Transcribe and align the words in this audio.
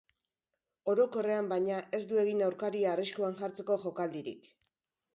Orokorrean, 0.93 1.51
baina, 1.53 1.77
ez 1.99 2.01
du 2.13 2.19
egin 2.23 2.43
aurkaria 2.49 2.91
arriskuan 2.97 3.39
jartzeko 3.45 3.81
jokaldirik. 3.89 4.53